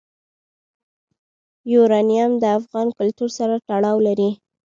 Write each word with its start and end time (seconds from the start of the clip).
یورانیم 1.73 2.31
د 2.41 2.43
افغان 2.59 2.87
کلتور 2.97 3.29
سره 3.37 3.55
تړاو 3.67 3.97
لري. 4.07 4.29